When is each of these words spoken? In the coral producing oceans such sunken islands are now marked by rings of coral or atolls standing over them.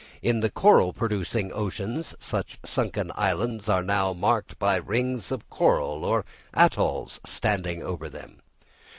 In 0.23 0.39
the 0.39 0.49
coral 0.49 0.93
producing 0.93 1.53
oceans 1.53 2.15
such 2.17 2.57
sunken 2.65 3.11
islands 3.13 3.69
are 3.69 3.83
now 3.83 4.13
marked 4.13 4.57
by 4.57 4.77
rings 4.77 5.31
of 5.31 5.47
coral 5.51 6.03
or 6.03 6.25
atolls 6.55 7.19
standing 7.23 7.83
over 7.83 8.09
them. 8.09 8.41